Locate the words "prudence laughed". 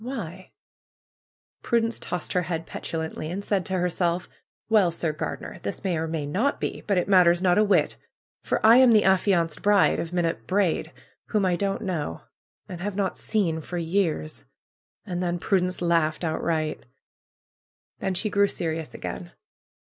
15.37-16.23